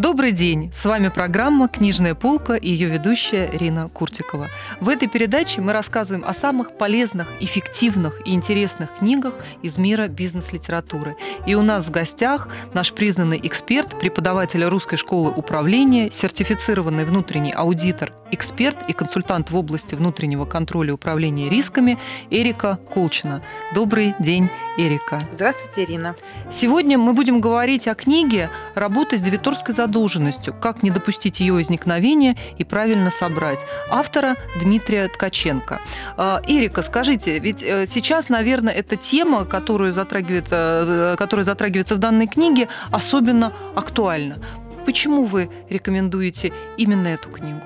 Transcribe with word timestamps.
Добрый 0.00 0.32
день! 0.32 0.72
С 0.74 0.86
вами 0.86 1.08
программа 1.08 1.68
«Книжная 1.68 2.14
полка» 2.14 2.54
и 2.54 2.70
ее 2.70 2.88
ведущая 2.88 3.50
Рина 3.50 3.90
Куртикова. 3.90 4.48
В 4.80 4.88
этой 4.88 5.08
передаче 5.08 5.60
мы 5.60 5.74
рассказываем 5.74 6.24
о 6.26 6.32
самых 6.32 6.78
полезных, 6.78 7.28
эффективных 7.40 8.26
и 8.26 8.32
интересных 8.32 8.94
книгах 8.94 9.34
из 9.60 9.76
мира 9.76 10.08
бизнес-литературы. 10.08 11.16
И 11.46 11.54
у 11.54 11.60
нас 11.60 11.86
в 11.86 11.90
гостях 11.90 12.48
наш 12.72 12.94
признанный 12.94 13.38
эксперт, 13.42 14.00
преподаватель 14.00 14.64
Русской 14.64 14.96
школы 14.96 15.32
управления, 15.32 16.10
сертифицированный 16.10 17.04
внутренний 17.04 17.52
аудитор, 17.52 18.14
эксперт 18.30 18.88
и 18.88 18.94
консультант 18.94 19.50
в 19.50 19.56
области 19.56 19.96
внутреннего 19.96 20.46
контроля 20.46 20.88
и 20.88 20.92
управления 20.92 21.50
рисками 21.50 21.98
Эрика 22.30 22.78
Колчина. 22.90 23.42
Добрый 23.74 24.14
день, 24.18 24.48
Эрика. 24.78 25.20
Здравствуйте, 25.30 25.84
Ирина. 25.84 26.16
Сегодня 26.50 26.96
мы 26.96 27.12
будем 27.12 27.42
говорить 27.42 27.86
о 27.86 27.94
книге 27.94 28.48
«Работа 28.74 29.18
с 29.18 29.20
дебиторской 29.20 29.74
задолженностью. 29.90 30.54
Как 30.54 30.82
не 30.82 30.90
допустить 30.90 31.40
ее 31.40 31.52
возникновения 31.52 32.36
и 32.58 32.64
правильно 32.64 33.10
собрать». 33.10 33.66
Автора 33.90 34.36
Дмитрия 34.60 35.08
Ткаченко. 35.08 35.80
А, 36.16 36.40
Эрика, 36.46 36.82
скажите, 36.82 37.38
ведь 37.38 37.62
э, 37.62 37.86
сейчас, 37.86 38.28
наверное, 38.28 38.72
эта 38.72 38.96
тема, 38.96 39.44
которую 39.44 39.92
затрагивается, 39.92 40.54
э, 40.54 41.16
которая 41.18 41.44
затрагивается 41.44 41.96
в 41.96 41.98
данной 41.98 42.26
книге, 42.26 42.68
особенно 42.92 43.52
актуальна. 43.74 44.38
Почему 44.86 45.24
вы 45.24 45.50
рекомендуете 45.68 46.52
именно 46.78 47.08
эту 47.08 47.28
книгу? 47.30 47.60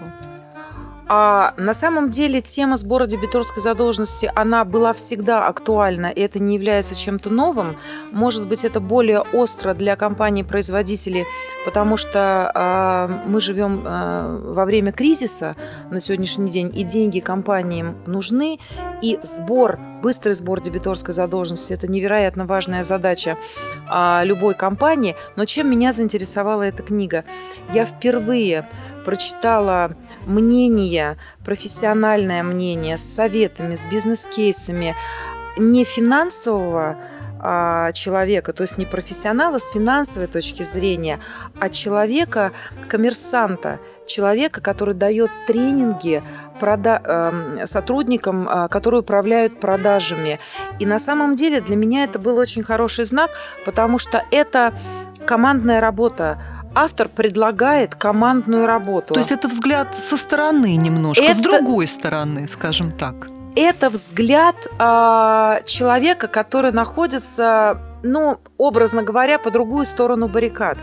А 1.06 1.52
на 1.56 1.74
самом 1.74 2.10
деле 2.10 2.40
тема 2.40 2.76
сбора 2.76 3.06
дебиторской 3.06 3.62
задолженности, 3.62 4.30
она 4.34 4.64
была 4.64 4.92
всегда 4.92 5.46
актуальна, 5.46 6.06
и 6.06 6.20
это 6.20 6.38
не 6.38 6.54
является 6.54 6.94
чем-то 6.94 7.30
новым. 7.30 7.76
Может 8.12 8.48
быть, 8.48 8.64
это 8.64 8.80
более 8.80 9.20
остро 9.20 9.74
для 9.74 9.96
компаний-производителей, 9.96 11.26
потому 11.64 11.96
что 11.96 12.50
э, 12.54 13.28
мы 13.28 13.40
живем 13.40 13.82
э, 13.84 14.52
во 14.52 14.64
время 14.64 14.92
кризиса 14.92 15.56
на 15.90 16.00
сегодняшний 16.00 16.50
день, 16.50 16.72
и 16.74 16.84
деньги 16.84 17.20
компаниям 17.20 17.96
нужны, 18.06 18.58
и 19.02 19.18
сбор 19.22 19.78
быстрый 20.04 20.34
сбор 20.34 20.60
дебиторской 20.60 21.14
задолженности– 21.14 21.72
это 21.74 21.88
невероятно 21.88 22.44
важная 22.44 22.82
задача 22.82 23.38
а, 23.88 24.22
любой 24.22 24.54
компании. 24.54 25.16
Но 25.34 25.46
чем 25.46 25.70
меня 25.70 25.94
заинтересовала 25.94 26.62
эта 26.62 26.82
книга? 26.82 27.24
Я 27.72 27.86
впервые 27.86 28.68
прочитала 29.04 29.92
мнение, 30.26 31.16
профессиональное 31.44 32.42
мнение 32.42 32.96
с 32.96 33.02
советами, 33.02 33.74
с 33.74 33.84
бизнес-кейсами 33.84 34.96
не 35.56 35.84
финансового 35.84 36.96
а, 37.46 37.92
человека, 37.92 38.54
то 38.54 38.62
есть 38.62 38.78
не 38.78 38.86
профессионала 38.86 39.58
с 39.58 39.70
финансовой 39.70 40.28
точки 40.28 40.62
зрения, 40.62 41.20
а 41.60 41.68
человека, 41.68 42.52
коммерсанта, 42.88 43.80
человека, 44.06 44.62
который 44.62 44.94
дает 44.94 45.30
тренинги 45.46 46.22
прода- 46.58 47.02
э, 47.04 47.66
сотрудникам, 47.66 48.48
э, 48.48 48.68
которые 48.68 49.00
управляют 49.00 49.60
продажами. 49.60 50.38
И 50.78 50.86
на 50.86 50.98
самом 50.98 51.36
деле 51.36 51.60
для 51.60 51.76
меня 51.76 52.04
это 52.04 52.18
был 52.18 52.38
очень 52.38 52.62
хороший 52.62 53.04
знак, 53.04 53.30
потому 53.64 53.98
что 53.98 54.22
это 54.30 54.72
командная 55.26 55.80
работа 55.80 56.38
автор 56.74 57.08
предлагает 57.08 57.94
командную 57.94 58.66
работу. 58.66 59.14
То 59.14 59.20
есть 59.20 59.32
это 59.32 59.48
взгляд 59.48 59.88
со 60.02 60.16
стороны 60.16 60.76
немножко, 60.76 61.24
это... 61.24 61.34
с 61.34 61.38
другой 61.38 61.86
стороны, 61.86 62.48
скажем 62.48 62.92
так. 62.92 63.28
Это 63.56 63.88
взгляд 63.88 64.56
э, 64.66 65.64
человека, 65.64 66.26
который 66.26 66.72
находится, 66.72 67.78
ну, 68.02 68.40
образно 68.58 69.04
говоря, 69.04 69.38
по 69.38 69.52
другую 69.52 69.84
сторону 69.84 70.26
баррикад. 70.26 70.76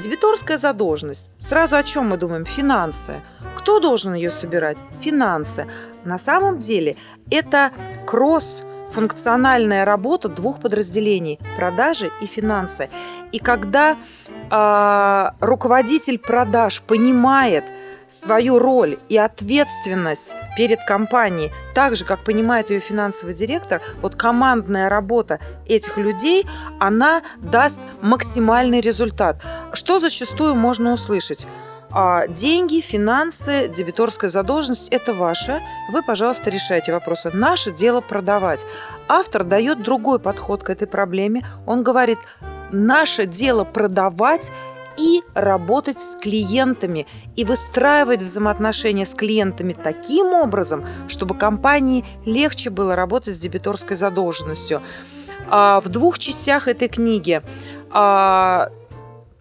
Дебиторская 0.00 0.56
задолженность. 0.56 1.30
Сразу 1.36 1.76
о 1.76 1.82
чем 1.82 2.08
мы 2.08 2.16
думаем? 2.16 2.46
Финансы. 2.46 3.20
Кто 3.56 3.78
должен 3.78 4.14
ее 4.14 4.30
собирать? 4.30 4.78
Финансы. 5.00 5.66
На 6.04 6.16
самом 6.16 6.58
деле 6.58 6.96
это 7.30 7.72
кросс 8.06 8.64
функциональная 8.94 9.84
работа 9.84 10.28
двух 10.28 10.60
подразделений– 10.60 11.40
продажи 11.56 12.10
и 12.22 12.26
финансы. 12.26 12.88
И 13.32 13.38
когда 13.38 13.96
э, 14.54 15.30
руководитель 15.40 16.18
продаж 16.18 16.80
понимает 16.82 17.64
свою 18.08 18.58
роль 18.58 18.98
и 19.08 19.16
ответственность 19.16 20.36
перед 20.56 20.84
компанией, 20.84 21.52
так 21.74 21.96
же, 21.96 22.04
как 22.04 22.22
понимает 22.24 22.70
ее 22.70 22.80
финансовый 22.80 23.34
директор, 23.34 23.80
вот 24.02 24.14
командная 24.14 24.88
работа 24.88 25.40
этих 25.66 25.96
людей, 25.96 26.46
она 26.78 27.22
даст 27.38 27.80
максимальный 28.02 28.80
результат. 28.80 29.42
Что 29.72 29.98
зачастую 29.98 30.54
можно 30.54 30.92
услышать? 30.92 31.48
А 31.96 32.26
деньги, 32.26 32.80
финансы, 32.80 33.68
дебиторская 33.68 34.28
задолженность– 34.28 34.88
это 34.90 35.14
ваше. 35.14 35.62
Вы, 35.92 36.02
пожалуйста, 36.02 36.50
решайте 36.50 36.92
вопросы. 36.92 37.30
Наше 37.32 37.70
дело 37.70 38.00
продавать. 38.00 38.66
Автор 39.06 39.44
дает 39.44 39.82
другой 39.82 40.18
подход 40.18 40.64
к 40.64 40.70
этой 40.70 40.88
проблеме. 40.88 41.46
Он 41.66 41.84
говорит, 41.84 42.18
наше 42.74 43.26
дело 43.26 43.64
продавать 43.64 44.50
и 44.96 45.22
работать 45.34 46.00
с 46.00 46.16
клиентами 46.20 47.06
и 47.36 47.44
выстраивать 47.44 48.22
взаимоотношения 48.22 49.06
с 49.06 49.14
клиентами 49.14 49.72
таким 49.72 50.34
образом, 50.34 50.84
чтобы 51.08 51.34
компании 51.36 52.04
легче 52.24 52.70
было 52.70 52.94
работать 52.94 53.36
с 53.36 53.38
дебиторской 53.38 53.96
задолженностью. 53.96 54.82
А, 55.48 55.80
в 55.80 55.88
двух 55.88 56.18
частях 56.18 56.68
этой 56.68 56.88
книги 56.88 57.42
а, 57.90 58.70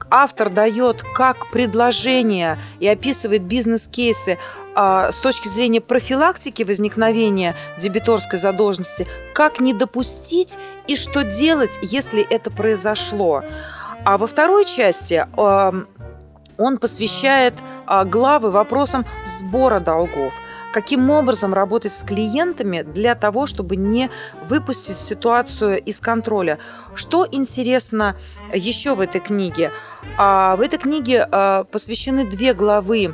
автор 0.09 0.49
дает 0.49 1.03
как 1.15 1.49
предложение 1.51 2.59
и 2.79 2.87
описывает 2.87 3.43
бизнес-кейсы 3.43 4.37
с 4.75 5.17
точки 5.17 5.47
зрения 5.47 5.81
профилактики 5.81 6.63
возникновения 6.63 7.55
дебиторской 7.79 8.39
задолженности, 8.39 9.07
как 9.33 9.59
не 9.59 9.73
допустить 9.73 10.57
и 10.87 10.95
что 10.95 11.23
делать, 11.23 11.77
если 11.81 12.21
это 12.21 12.49
произошло. 12.49 13.43
А 14.05 14.17
во 14.17 14.27
второй 14.27 14.65
части 14.65 15.25
он 15.35 16.77
посвящает 16.77 17.53
а, 17.85 18.05
главы 18.05 18.51
вопросам 18.51 19.05
сбора 19.25 19.79
долгов– 19.79 20.33
каким 20.73 21.09
образом 21.11 21.53
работать 21.53 21.93
с 21.93 22.03
клиентами 22.03 22.81
для 22.81 23.15
того, 23.15 23.45
чтобы 23.45 23.75
не 23.75 24.09
выпустить 24.49 24.97
ситуацию 24.97 25.79
из 25.79 25.99
контроля. 25.99 26.57
Что 26.95 27.27
интересно 27.31 28.17
еще 28.51 28.95
в 28.95 28.99
этой 28.99 29.21
книге? 29.21 29.71
А, 30.17 30.55
в 30.55 30.61
этой 30.61 30.79
книге 30.79 31.27
а, 31.31 31.63
посвящены 31.65 32.25
две 32.25 32.53
главы 32.53 33.13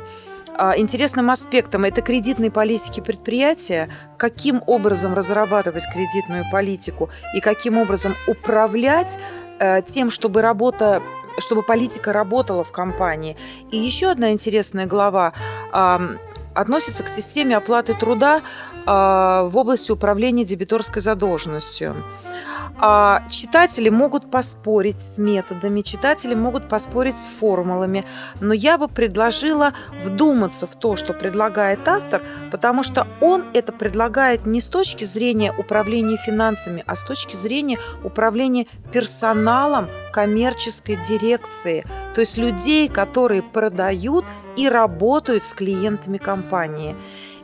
интересным 0.76 1.30
аспектом 1.30 1.84
это 1.84 2.02
кредитной 2.02 2.50
политики 2.50 3.00
предприятия, 3.00 3.88
каким 4.18 4.62
образом 4.66 5.14
разрабатывать 5.14 5.84
кредитную 5.92 6.44
политику 6.50 7.10
и 7.34 7.40
каким 7.40 7.78
образом 7.78 8.14
управлять 8.26 9.18
э, 9.58 9.82
тем, 9.82 10.10
чтобы 10.10 10.42
работа 10.42 11.02
чтобы 11.38 11.62
политика 11.62 12.12
работала 12.12 12.64
в 12.64 12.72
компании. 12.72 13.36
И 13.70 13.76
еще 13.78 14.10
одна 14.10 14.32
интересная 14.32 14.86
глава 14.86 15.32
относится 16.54 17.04
к 17.04 17.08
системе 17.08 17.56
оплаты 17.56 17.94
труда 17.94 18.42
а, 18.86 19.44
в 19.44 19.56
области 19.56 19.92
управления 19.92 20.44
дебиторской 20.44 21.00
задолженностью. 21.00 22.04
А, 22.82 23.28
читатели 23.28 23.90
могут 23.90 24.30
поспорить 24.30 25.02
с 25.02 25.18
методами, 25.18 25.82
читатели 25.82 26.34
могут 26.34 26.66
поспорить 26.66 27.18
с 27.18 27.26
формулами, 27.26 28.06
но 28.40 28.54
я 28.54 28.78
бы 28.78 28.88
предложила 28.88 29.74
вдуматься 30.02 30.66
в 30.66 30.74
то, 30.76 30.96
что 30.96 31.12
предлагает 31.12 31.86
автор, 31.86 32.22
потому 32.50 32.82
что 32.82 33.06
он 33.20 33.44
это 33.52 33.72
предлагает 33.72 34.46
не 34.46 34.62
с 34.62 34.66
точки 34.66 35.04
зрения 35.04 35.52
управления 35.52 36.16
финансами, 36.16 36.82
а 36.86 36.96
с 36.96 37.02
точки 37.02 37.36
зрения 37.36 37.78
управления 38.02 38.66
персоналом 38.90 39.90
коммерческой 40.10 40.96
дирекции, 41.04 41.84
то 42.14 42.22
есть 42.22 42.38
людей, 42.38 42.88
которые 42.88 43.42
продают 43.42 44.24
и 44.60 44.68
работают 44.68 45.44
с 45.44 45.54
клиентами 45.54 46.18
компании. 46.18 46.94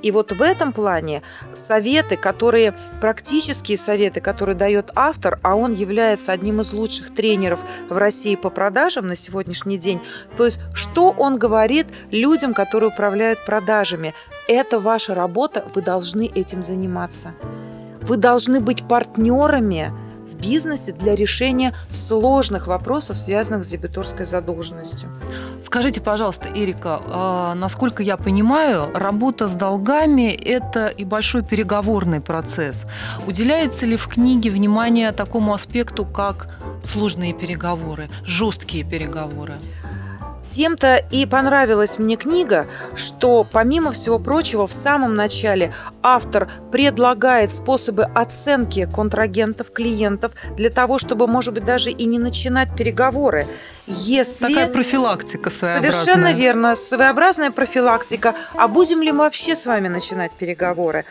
И 0.03 0.11
вот 0.11 0.33
в 0.33 0.43
этом 0.43 0.73
плане 0.73 1.23
советы, 1.55 2.17
которые, 2.17 2.75
практические 3.01 3.79
советы, 3.79 4.21
которые 4.21 4.55
дает 4.55 4.91
автор, 4.95 5.39
а 5.43 5.57
он 5.57 5.73
является 5.73 6.33
одним 6.33 6.61
из 6.61 6.73
лучших 6.73 7.15
тренеров 7.15 7.59
в 7.89 7.97
России 7.97 8.37
по 8.37 8.51
продажам 8.51 9.07
на 9.07 9.15
сегодняшний 9.15 9.79
день, 9.79 10.01
то 10.37 10.45
есть 10.45 10.61
что 10.75 11.11
он 11.11 11.39
говорит 11.39 11.87
людям, 12.11 12.53
которые 12.53 12.91
управляют 12.91 13.45
продажами? 13.47 14.13
Это 14.47 14.79
ваша 14.79 15.15
работа, 15.15 15.65
вы 15.75 15.81
должны 15.81 16.27
этим 16.27 16.63
заниматься. 16.63 17.33
Вы 18.03 18.19
должны 18.19 18.61
быть 18.61 18.87
партнерами 18.87 19.93
бизнесе 20.37 20.93
для 20.93 21.15
решения 21.15 21.75
сложных 21.91 22.67
вопросов, 22.67 23.17
связанных 23.17 23.65
с 23.65 23.67
дебиторской 23.67 24.27
задолженностью. 24.27 25.09
Скажите, 25.65 26.01
пожалуйста, 26.01 26.49
Эрика, 26.55 27.01
а, 27.07 27.55
насколько 27.55 28.03
я 28.03 28.17
понимаю, 28.17 28.91
работа 28.95 29.49
с 29.49 29.53
долгами– 29.53 30.33
это 30.45 30.89
и 30.89 31.05
большой 31.05 31.43
переговорный 31.43 32.21
процесс. 32.21 32.85
Уделяется 33.27 33.87
ли 33.87 33.97
в 33.97 34.07
книге 34.07 34.51
внимание 34.51 35.13
такому 35.13 35.55
аспекту, 35.55 36.05
как 36.05 36.49
сложные 36.85 37.33
переговоры, 37.33 38.09
жесткие 38.25 38.85
переговоры? 38.85 39.55
Тем-то 40.53 40.97
и 41.11 41.27
понравилась 41.27 41.99
мне 41.99 42.17
книга, 42.17 42.67
что, 42.95 43.47
помимо 43.51 43.93
всего 43.93 44.19
прочего, 44.19 44.67
в 44.67 44.73
самом 44.73 45.15
начале 45.15 45.75
автор 46.03 46.49
предлагает 46.71 47.53
способы 47.53 48.05
оценки 48.05 48.89
контрагентов, 48.93 49.73
клиентов, 49.73 50.33
для 50.57 50.71
того, 50.71 50.99
чтобы, 50.99 51.27
может 51.27 51.53
быть, 51.53 51.65
даже 51.65 51.91
и 51.91 52.05
не 52.07 52.19
начинать 52.19 52.75
переговоры. 52.77 53.47
Если... 53.87 54.47
Такая 54.47 54.67
профилактика 54.69 55.51
своеобразная. 55.51 55.93
Совершенно 55.93 56.33
верно. 56.33 56.77
Своеобразная 56.77 57.51
профилактика. 57.51 58.35
А 58.55 58.67
будем 58.69 59.03
ли 59.03 59.13
мы 59.13 59.19
вообще 59.19 59.55
с 59.55 59.67
вами 59.67 59.89
начинать 59.89 60.33
переговоры? 60.33 61.05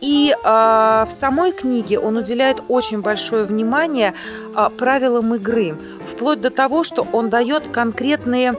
И 0.00 0.32
э, 0.32 0.44
в 0.44 1.10
самой 1.10 1.52
книге 1.52 1.98
он 1.98 2.16
уделяет 2.16 2.62
очень 2.68 3.00
большое 3.00 3.44
внимание 3.44 4.14
э, 4.54 4.70
правилам 4.76 5.34
игры, 5.34 5.76
вплоть 6.06 6.40
до 6.40 6.50
того, 6.50 6.84
что 6.84 7.06
он 7.12 7.30
дает 7.30 7.68
конкретные 7.68 8.58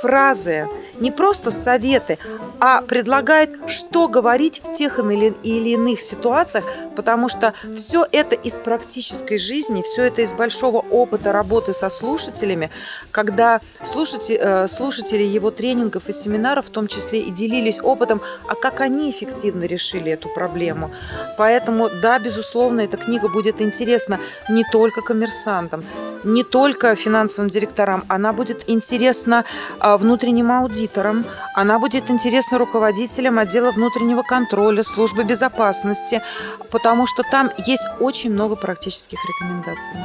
фразы, 0.00 0.68
не 1.00 1.10
просто 1.10 1.50
советы, 1.50 2.18
а 2.60 2.82
предлагает, 2.82 3.50
что 3.68 4.08
говорить 4.08 4.62
в 4.64 4.74
тех 4.74 4.98
или 4.98 5.68
иных 5.68 6.00
ситуациях, 6.00 6.64
потому 6.94 7.28
что 7.28 7.54
все 7.74 8.06
это 8.10 8.34
из 8.34 8.54
практической 8.54 9.38
жизни, 9.38 9.82
все 9.82 10.04
это 10.04 10.22
из 10.22 10.32
большого 10.32 10.78
опыта 10.78 11.32
работы 11.32 11.74
со 11.74 11.88
слушателями, 11.88 12.70
когда 13.10 13.60
слушатели, 13.84 14.38
э, 14.40 14.68
слушатели 14.68 15.22
его 15.22 15.50
тренингов 15.50 16.08
и 16.08 16.12
семинаров 16.12 16.66
в 16.66 16.70
том 16.70 16.88
числе 16.88 17.20
и 17.20 17.30
делились 17.30 17.78
опытом, 17.82 18.22
а 18.48 18.54
как 18.54 18.80
они 18.80 19.10
эффективно 19.10 19.64
решили 19.64 20.12
эту 20.12 20.28
проблему. 20.28 20.90
Поэтому, 21.36 21.88
да, 21.88 22.18
безусловно, 22.18 22.80
эта 22.80 22.96
книга 22.96 23.28
будет 23.28 23.60
интересна 23.60 24.18
не 24.48 24.64
только 24.72 25.02
коммерсантам, 25.02 25.84
не 26.24 26.42
только 26.42 26.94
финансовым 26.96 27.50
директорам, 27.50 28.04
она 28.08 28.32
будет 28.32 28.64
интересна 28.68 29.44
а, 29.78 29.95
внутренним 29.96 30.50
аудиторам, 30.50 31.26
она 31.54 31.78
будет 31.78 32.10
интересна 32.10 32.58
руководителям 32.58 33.38
отдела 33.38 33.72
внутреннего 33.72 34.22
контроля, 34.22 34.82
службы 34.82 35.24
безопасности, 35.24 36.22
потому 36.70 37.06
что 37.06 37.22
там 37.22 37.50
есть 37.66 37.84
очень 38.00 38.32
много 38.32 38.56
практических 38.56 39.18
рекомендаций. 39.28 39.98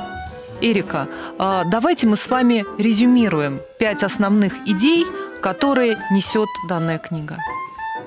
Эрика, 0.62 1.08
а, 1.40 1.64
давайте 1.66 2.08
мы 2.08 2.16
с 2.16 2.28
вами 2.28 2.66
резюмируем 2.78 3.62
пять 3.80 4.04
основных 4.04 4.68
идей, 4.68 5.06
которые 5.42 5.98
несет 6.12 6.50
данная 6.70 7.00
книга. 7.00 7.38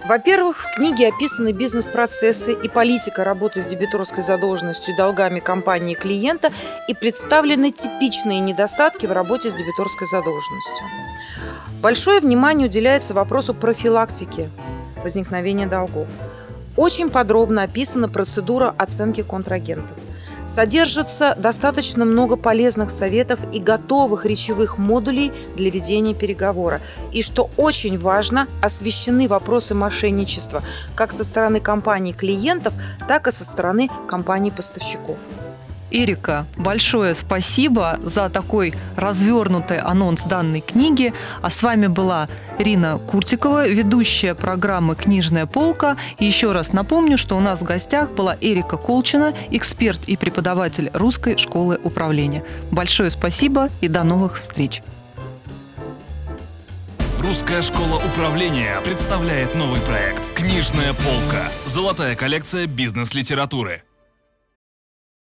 Во-первых, 0.05 0.59
в 0.59 0.75
книге 0.77 1.09
описаны 1.09 1.53
бизнес-процессы 1.53 2.53
и 2.53 2.69
политика 2.69 3.25
работы 3.25 3.63
с 3.63 3.65
дебиторской 3.65 4.23
задолженностью 4.23 4.93
и 4.93 4.97
долгами 4.97 5.41
компании 5.41 5.95
клиента 5.95 6.53
и 6.89 6.95
представлены 6.95 7.71
типичные 7.71 8.41
недостатки 8.41 9.07
в 9.07 9.13
работе 9.13 9.51
с 9.51 9.55
дебиторской 9.55 10.07
задолженностью. 10.07 10.87
Большое 11.81 12.21
внимание 12.21 12.69
уделяется 12.69 13.15
вопросу 13.15 13.55
профилактики 13.55 14.51
возникновения 15.03 15.67
долгов. 15.67 16.07
Очень 16.77 17.09
подробно 17.09 17.63
описана 17.63 18.09
процедура 18.11 18.75
оценки 18.77 19.23
контрагентов– 19.23 19.97
Содержится 20.47 21.35
достаточно 21.37 22.05
много 22.05 22.37
полезных 22.37 22.91
советов 22.91 23.41
и 23.53 23.61
готовых 23.61 24.27
речевых 24.27 24.79
модулей 24.79 25.33
для 25.57 25.71
ведения 25.71 26.15
переговора. 26.15 26.81
И 27.13 27.23
что 27.23 27.51
очень 27.57 27.99
важно, 27.99 28.47
освещены 28.61 29.27
вопросы 29.27 29.75
мошенничества 29.75 30.63
как 30.95 31.13
со 31.13 31.25
стороны 31.25 31.61
компаний 31.61 32.13
клиентов, 32.13 32.75
так 33.09 33.27
и 33.27 33.33
со 33.33 33.45
стороны 33.45 33.89
компаний 34.07 34.51
поставщиков. 34.51 35.19
Эрика, 35.91 36.47
большое 36.57 37.15
спасибо 37.15 38.01
за 38.03 38.29
такой 38.29 38.75
развернутый 38.97 39.79
анонс 39.79 40.23
данной 40.23 40.61
книги. 40.61 41.13
А 41.43 41.51
с 41.51 41.63
вами 41.63 41.87
была 41.87 42.29
Рина 42.59 42.99
Куртикова, 42.99 43.69
ведущая 43.69 44.35
программы 44.35 44.97
«Книжная 44.97 45.47
полка». 45.47 45.97
И 46.19 46.25
еще 46.25 46.53
раз 46.53 46.73
напомню, 46.73 47.19
что 47.19 47.37
у 47.37 47.41
нас 47.41 47.61
в 47.61 47.65
гостях 47.65 48.11
была 48.11 48.37
Эрика 48.41 48.77
Колчина, 48.77 49.35
эксперт 49.51 50.01
и 50.07 50.17
преподаватель 50.17 50.91
Русской 50.95 51.37
школы 51.37 51.79
управления. 51.83 52.45
Большое 52.71 53.11
спасибо 53.11 53.69
и 53.81 53.89
до 53.89 54.05
новых 54.05 54.39
встреч. 54.39 54.83
Русская 57.21 57.63
школа 57.63 57.97
управления 57.97 58.79
представляет 58.85 59.55
новый 59.55 59.81
проект 59.81 60.35
«Книжная 60.35 60.93
полка. 60.93 61.49
Золотая 61.65 62.17
коллекция 62.17 62.67
бизнес-литературы». 62.67 63.83